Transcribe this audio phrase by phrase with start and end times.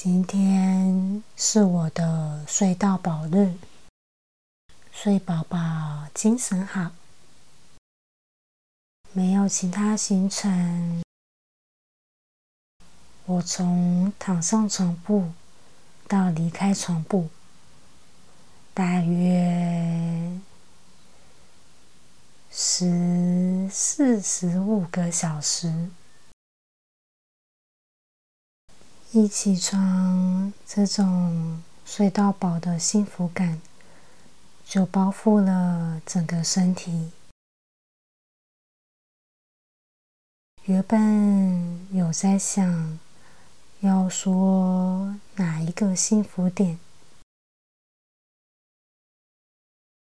[0.00, 3.52] 今天是我的睡到宝日，
[4.92, 6.92] 睡宝宝，精神好，
[9.12, 11.02] 没有其他行程。
[13.26, 15.32] 我从躺上床铺
[16.06, 17.28] 到离开床铺，
[18.72, 20.38] 大约
[22.52, 25.90] 十四十五个小时。
[29.12, 33.58] 一起床，这种睡到饱的幸福感
[34.66, 37.10] 就包覆了整个身体。
[40.64, 42.98] 原本有在想
[43.80, 46.78] 要说哪一个幸福点，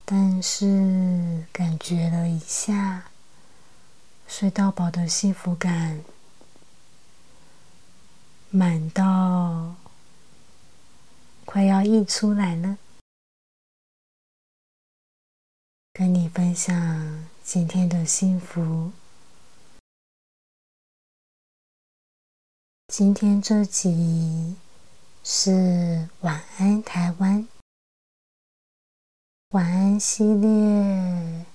[0.04, 3.04] 但是感觉了一下
[4.28, 6.02] 睡到饱的幸福感。
[8.54, 9.76] 满到
[11.46, 12.76] 快要溢出来了，
[15.94, 18.92] 跟你分享今天的幸福。
[22.88, 24.56] 今天这集
[25.24, 27.48] 是晚安台湾
[29.52, 31.46] 晚安系列，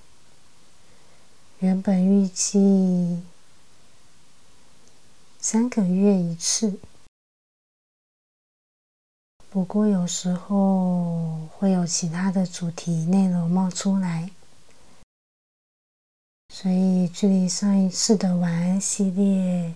[1.59, 3.22] 原本预计。
[5.40, 6.80] 三个月一次，
[9.50, 14.32] 不过有时候会有其他的主题内容冒出来，
[16.50, 19.73] 所以距离上一次的晚安系列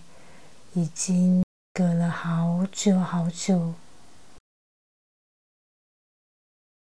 [0.74, 1.42] 已经
[1.72, 3.74] 隔了好久好久。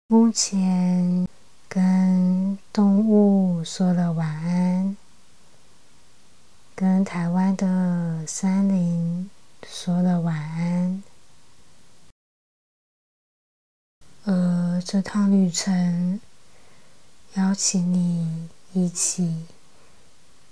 [0.07, 1.27] 目前
[1.67, 4.95] 跟动物说了晚安。
[6.79, 9.31] 跟台湾的山林
[9.67, 11.03] 说了晚安，
[14.25, 16.21] 而这趟旅程
[17.33, 19.47] 邀请你一起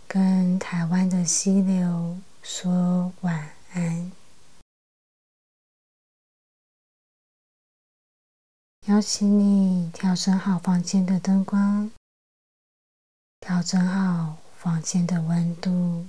[0.07, 4.11] 跟台湾的溪流说晚安，
[8.87, 11.91] 邀请你调整好房间的灯光，
[13.39, 16.07] 调整好房间的温度。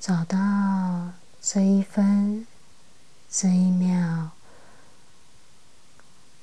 [0.00, 0.38] 找到
[1.40, 2.46] 这一分、
[3.28, 4.30] 这一秒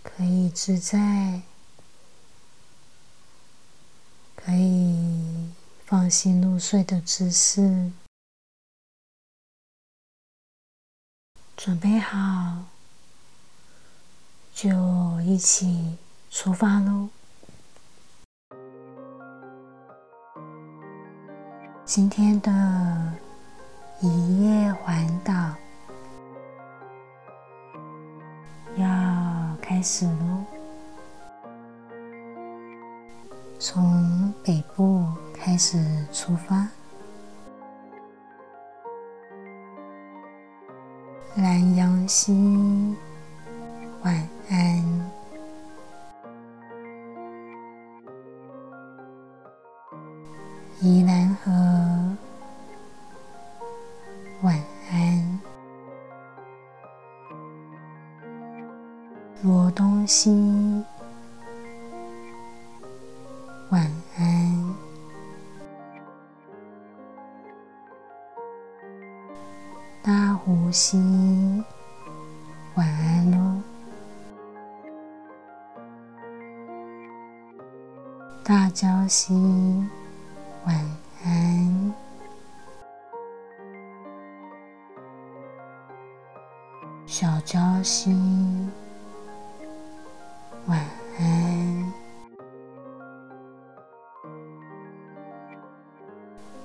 [0.03, 1.41] 可以自在、
[4.35, 5.49] 可以
[5.85, 7.91] 放心入睡的姿势，
[11.55, 12.66] 准备好
[14.53, 15.97] 就一起
[16.29, 17.09] 出发喽！
[21.85, 23.25] 今天的。
[24.01, 25.33] 一夜环岛
[28.75, 28.85] 要
[29.61, 30.44] 开始喽！
[33.57, 36.67] 从北部开始出发，
[41.34, 42.95] 南阳溪
[44.03, 45.11] 晚安，
[50.81, 52.25] 宜兰河。
[60.05, 60.83] 罗东溪。
[63.71, 64.75] 晚安，
[70.03, 70.95] 大呼吸。
[72.75, 73.61] 晚安喽，
[78.43, 79.34] 大礁溪。
[80.66, 80.75] 晚
[81.23, 81.93] 安。
[87.08, 88.11] 小礁溪，
[90.67, 90.79] 晚
[91.20, 91.94] 安。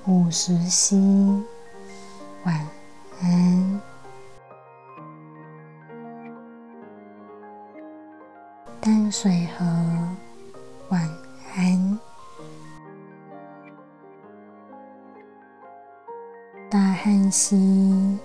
[0.06, 1.44] 五十溪，
[2.44, 2.67] 晚
[3.23, 3.81] 安。
[8.81, 9.67] 淡水河，
[10.88, 11.06] 晚
[11.55, 11.99] 安。
[16.70, 18.19] 大汉溪，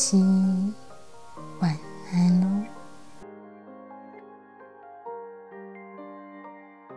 [0.00, 0.74] 新店溪，
[1.60, 1.76] 晚
[2.10, 2.46] 安喽。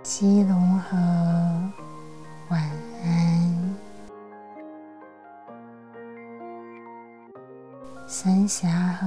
[0.01, 0.97] 基隆河，
[2.47, 2.63] 晚
[3.03, 3.75] 安。
[8.07, 9.05] 三峡河，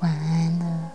[0.00, 0.92] 晚安了。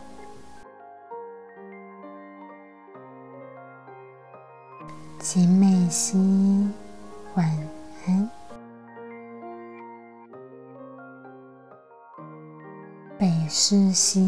[5.18, 6.70] 景美溪，
[7.34, 7.50] 晚
[8.06, 8.35] 安。
[13.56, 14.20] 北势溪，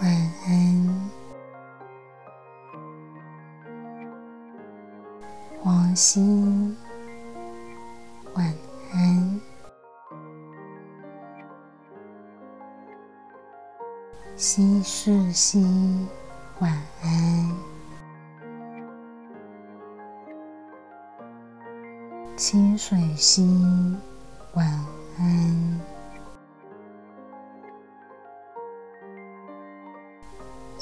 [0.00, 0.10] 晚
[0.46, 1.10] 安。
[5.60, 6.74] 黄溪，
[8.32, 8.54] 晚
[8.94, 9.40] 安。
[14.34, 15.62] 西势溪，
[16.60, 16.72] 晚
[17.02, 17.52] 安。
[22.34, 23.44] 清水溪，
[24.54, 24.66] 晚
[25.18, 25.91] 安。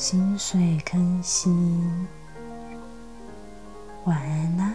[0.01, 1.51] 清水坑溪，
[4.07, 4.75] 晚安啦。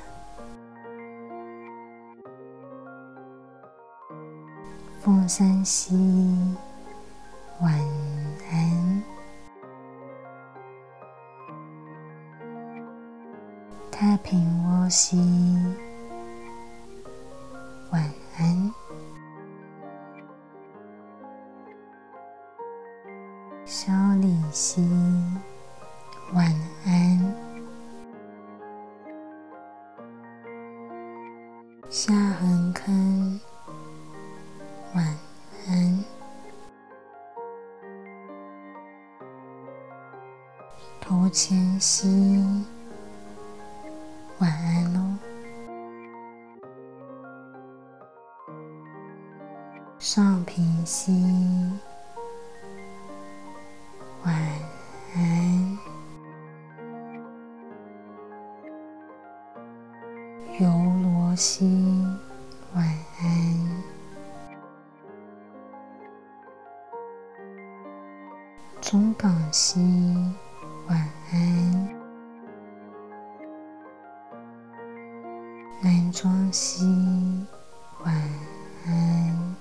[5.02, 5.96] 凤山溪，
[7.60, 7.74] 晚
[8.52, 9.04] 安。
[13.92, 15.18] 太平窝溪，
[17.90, 18.85] 晚安。
[24.56, 24.82] 李溪，
[26.32, 26.46] 晚
[26.86, 27.36] 安。
[31.90, 33.38] 下横坑，
[34.94, 35.06] 晚
[35.68, 36.06] 安。
[41.02, 42.66] 头前溪，
[75.96, 76.84] 南庄兮，
[78.04, 78.14] 晚
[78.86, 79.56] 安。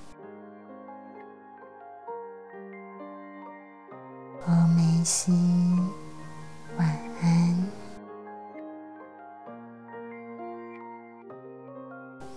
[4.44, 5.30] 峨眉兮，
[6.76, 6.88] 晚
[7.22, 7.70] 安。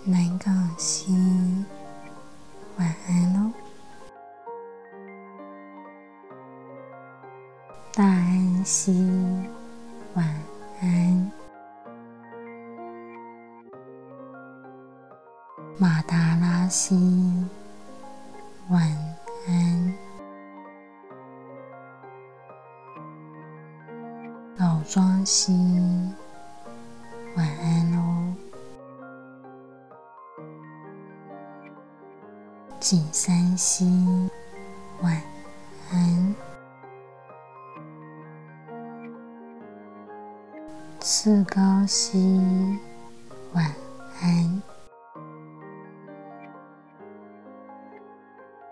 [0.06, 1.17] 南港溪，
[24.88, 25.52] 老庄溪，
[27.36, 28.34] 晚安喽。
[32.80, 34.30] 景山溪，
[35.02, 35.22] 晚
[35.92, 36.36] 安。
[41.02, 42.80] 赤高溪，
[43.52, 43.70] 晚
[44.22, 44.64] 安。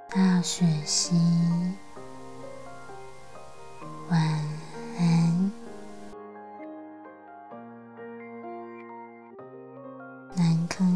[0.10, 1.14] 大雪溪，
[4.10, 4.22] 晚
[4.98, 5.35] 安。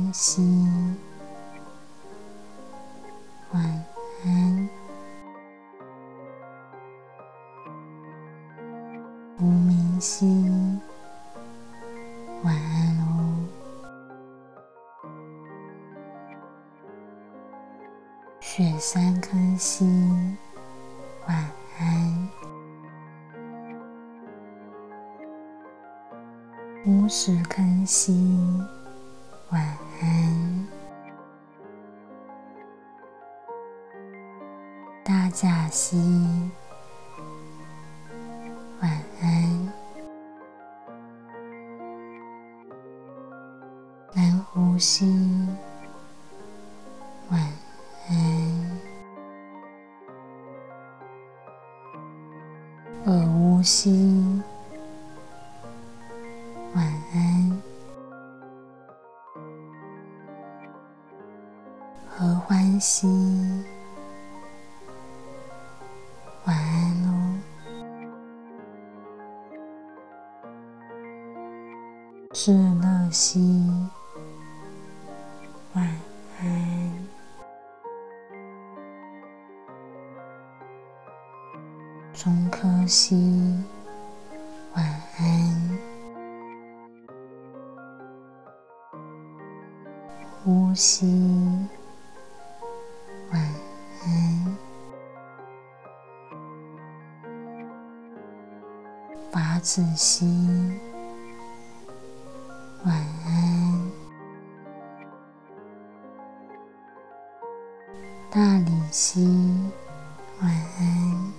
[0.10, 0.42] 南坑溪，
[3.52, 3.86] 晚
[4.26, 4.70] 安。
[9.38, 10.26] 无名溪，
[12.44, 13.36] 晚安喽。
[18.40, 19.86] 雪山坑溪，
[21.28, 22.30] 晚安。
[26.88, 28.12] 乌石坑溪，
[29.52, 29.89] 晚安。
[30.02, 30.68] 安
[35.04, 35.98] 大甲溪，
[38.82, 38.92] 晚
[39.22, 39.74] 安。
[44.14, 45.06] 南湖溪，
[47.30, 47.42] 晚
[48.10, 48.80] 安。
[53.06, 54.42] 鹅乌溪，
[62.80, 63.08] 西
[66.46, 67.10] 晚安喽。
[67.66, 68.40] 嗯
[72.32, 73.40] 是那西。
[75.74, 75.86] 晚
[76.40, 77.08] 安。
[82.14, 83.16] 中科西
[84.74, 84.86] 晚
[85.18, 85.80] 安。
[90.44, 91.19] 呼吸。
[99.32, 100.26] 八子兮，
[102.86, 102.96] 晚
[103.26, 103.92] 安。
[108.32, 109.26] 大理西，
[110.42, 111.34] 晚安。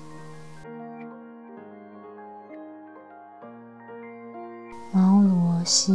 [4.93, 5.93] 毛罗西，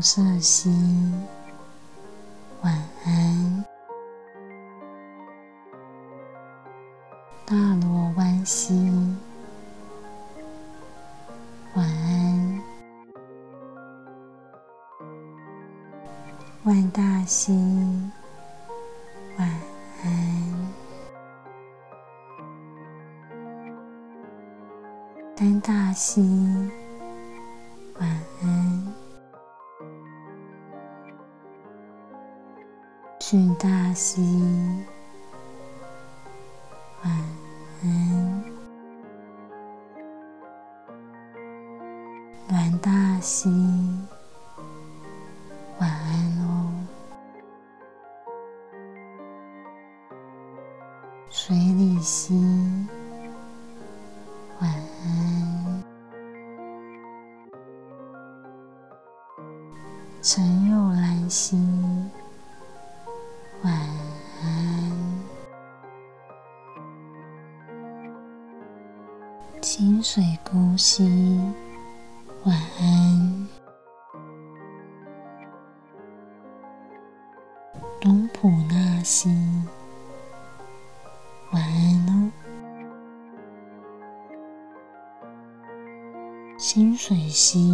[0.00, 0.70] 色系，
[42.50, 42.90] 阮大
[43.20, 43.50] 西，
[45.78, 46.70] 晚安喽。
[51.28, 52.37] 水里溪，
[86.58, 87.70] 清水溪，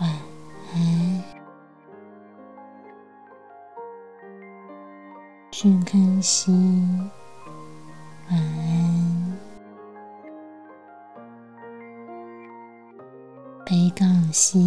[0.00, 0.10] 晚
[0.72, 1.24] 安。
[5.50, 6.50] 俊康溪，
[8.30, 9.38] 晚安。
[13.66, 14.58] 北港溪，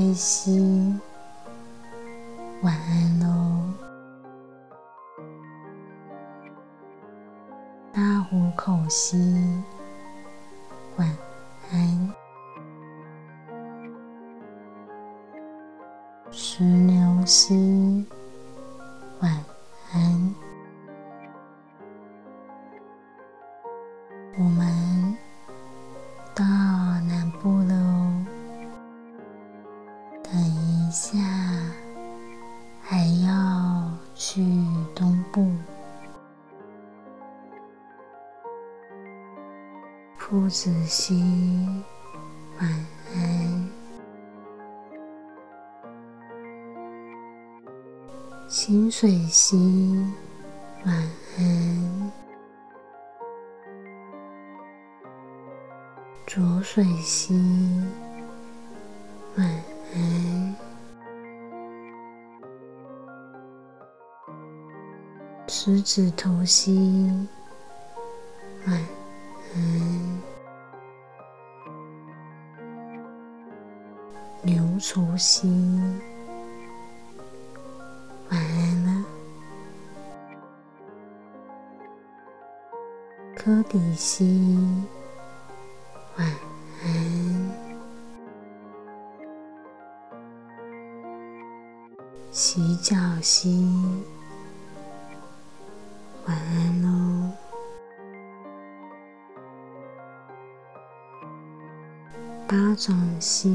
[0.00, 0.98] 石龟溪，
[2.62, 3.26] 晚安喽。
[7.92, 9.18] 大湖口溪，
[10.96, 11.06] 晚
[11.70, 12.14] 安。
[16.30, 18.06] 石榴溪，
[19.20, 19.44] 晚
[19.92, 20.34] 安。
[48.50, 49.56] 清水溪，
[50.84, 50.92] 晚
[51.38, 52.12] 安。
[56.26, 57.32] 浊水溪，
[59.36, 59.46] 晚
[59.94, 60.56] 安。
[65.46, 67.28] 狮子头溪，
[68.66, 68.76] 晚
[69.54, 70.20] 安。
[74.42, 75.48] 牛雏溪，
[83.70, 84.26] 底溪，
[86.16, 86.26] 晚
[86.82, 87.50] 安。
[92.32, 93.64] 洗脚溪，
[96.26, 97.30] 晚安喽。
[102.48, 103.48] 巴掌溪，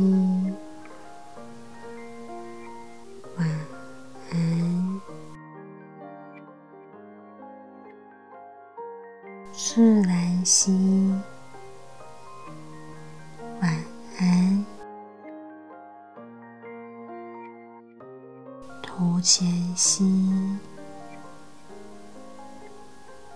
[19.25, 20.05] 前兮，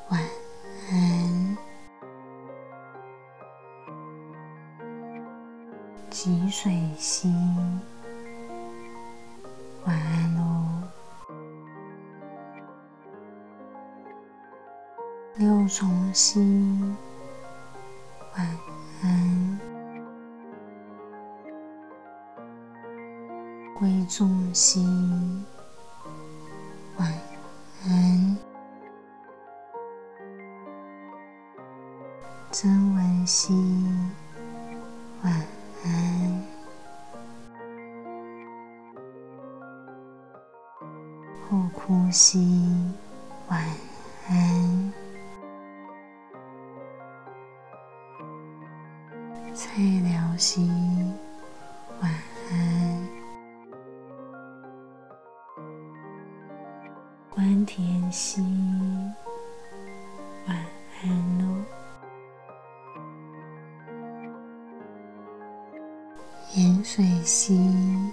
[0.09, 0.21] 晚
[0.91, 1.57] 安。
[6.11, 7.33] 吉水兮，
[9.83, 10.63] 晚安喽。
[15.37, 16.39] 六重兮，
[18.37, 18.47] 晚
[19.01, 19.59] 安。
[23.79, 24.85] 归众兮，
[26.99, 27.07] 晚
[27.87, 28.37] 安。
[32.51, 33.53] 曾文兮，
[35.23, 35.33] 晚
[35.85, 36.43] 安。
[41.49, 42.93] 后哭兮，
[43.47, 43.63] 晚
[44.27, 44.93] 安。
[49.55, 50.69] 菜鸟兮，
[52.01, 52.28] 晚安。
[58.09, 58.41] 关田兮，
[60.47, 60.57] 晚
[61.03, 61.43] 安喽。
[66.55, 68.08] 盐水溪，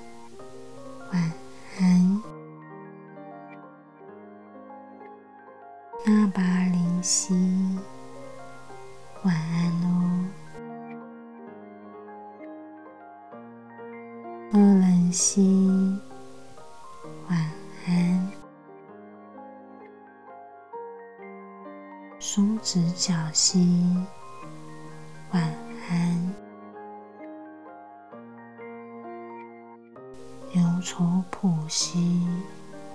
[23.47, 23.61] 角兮，
[25.31, 25.41] 晚
[25.89, 26.35] 安。
[30.53, 32.27] 牛愁浦兮，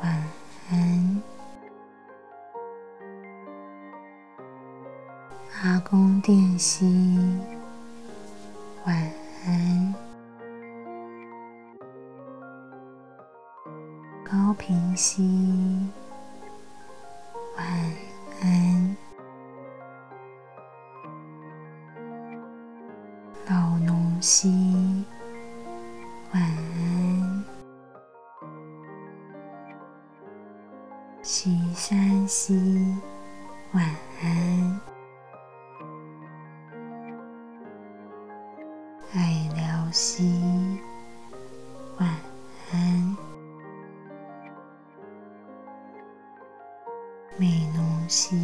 [0.02, 0.24] 晚
[0.70, 1.22] 安。
[5.64, 7.18] 阿公殿兮，
[8.86, 8.94] 晚
[9.46, 9.96] 安。
[14.26, 15.88] 高平兮，
[17.56, 17.66] 晚
[18.42, 18.98] 安。
[24.22, 25.04] 老农兮，
[26.32, 27.44] 晚安。
[31.24, 32.54] 岐山兮，
[33.72, 33.84] 晚
[34.22, 34.80] 安。
[39.16, 40.78] 爱聊兮，
[41.98, 42.08] 晚
[42.72, 43.18] 安。
[47.38, 48.38] 美浓兮，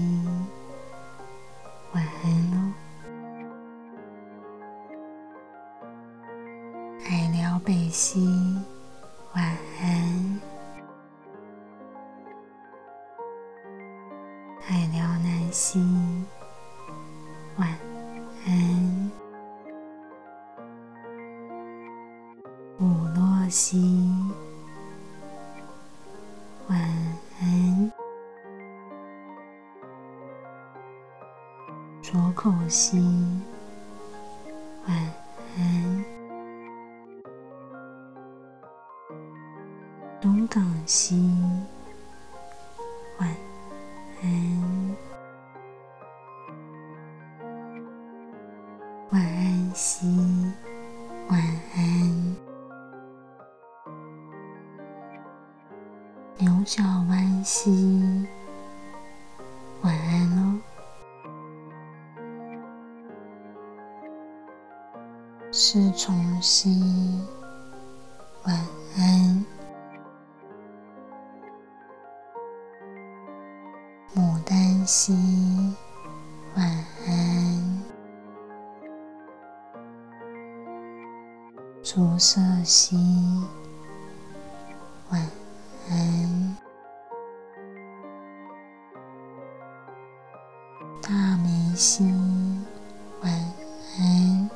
[40.20, 41.16] 东港西，
[81.90, 82.98] 竹色兮，
[85.10, 85.22] 晚
[85.90, 86.58] 安。
[91.02, 92.04] 大眉溪，
[93.22, 93.32] 晚
[94.00, 94.50] 安。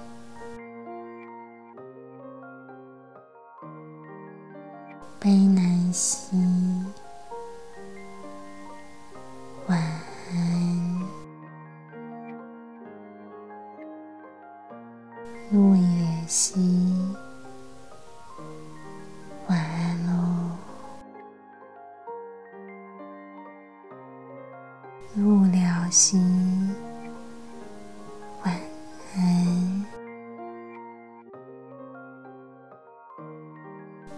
[5.17, 6.35] 悲南兮，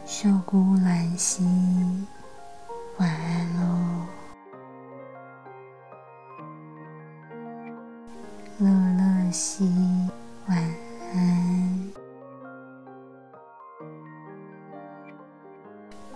[0.06, 1.44] 秀姑兰兮，
[2.98, 4.06] 晚安喽。
[8.60, 9.66] 乐乐西，
[10.48, 10.58] 晚
[11.13, 11.92] 安。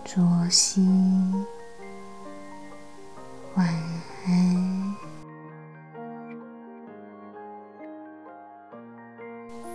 [0.03, 0.85] 卓西，
[3.55, 3.67] 晚
[4.25, 4.95] 安。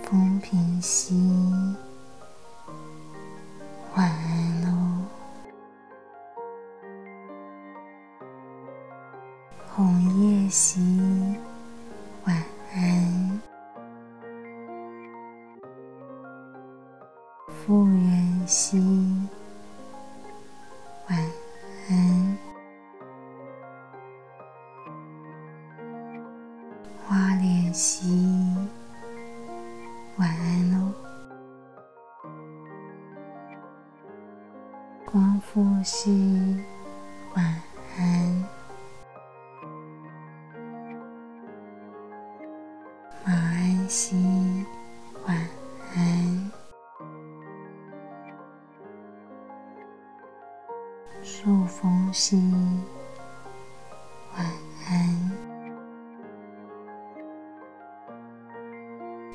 [0.03, 1.15] 风平西，
[3.95, 4.69] 晚安喽。
[9.69, 11.37] 红叶兮，
[12.25, 12.35] 晚
[12.73, 13.41] 安。
[17.47, 18.79] 复原兮，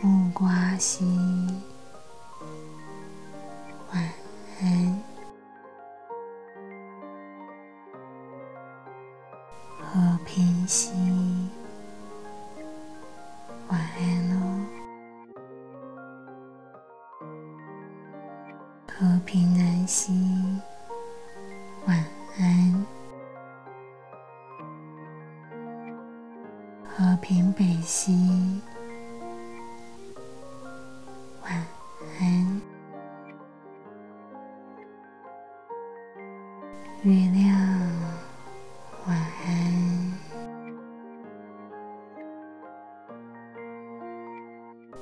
[0.00, 1.04] 木瓜溪，
[3.92, 4.12] 晚
[4.60, 5.07] 安。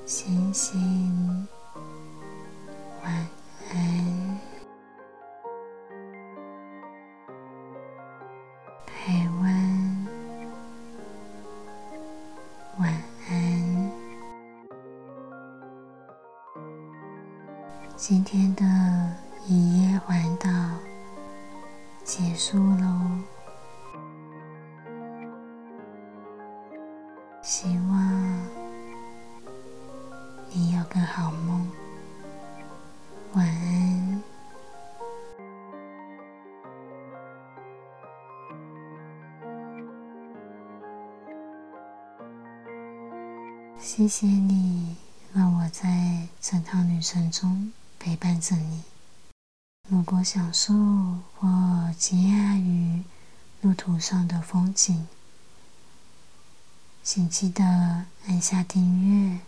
[0.05, 1.47] 星星。
[3.03, 3.13] 晚
[3.71, 3.96] 安。
[43.79, 44.97] 谢谢你，
[45.33, 48.83] 让我在整趟旅程中陪伴着你。
[49.89, 50.75] 如果享受
[51.37, 53.03] 或惊讶于
[53.61, 55.07] 路途上的风景，
[57.03, 57.65] 请记得
[58.27, 59.39] 按下订阅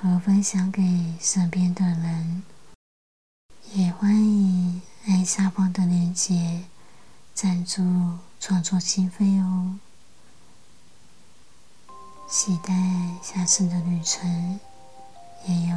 [0.00, 2.42] 和分享给身边的人。
[3.72, 6.64] 也欢迎按下方的链接
[7.32, 9.78] 赞助创作经费哦。
[12.30, 12.72] 期待
[13.20, 14.60] 下次的旅程
[15.46, 15.76] 也有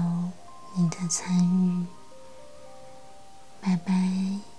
[0.75, 1.87] 你的参与，
[3.59, 4.52] 拜拜。